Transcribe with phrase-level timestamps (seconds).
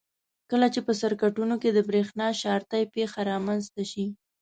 [0.51, 4.05] کله چې په سرکټونو کې د برېښنا شارټۍ پېښه رامنځته شي.